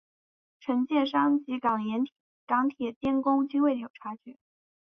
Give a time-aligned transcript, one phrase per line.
[0.59, 1.77] 承建商及港
[2.67, 4.35] 铁监工均未有察觉。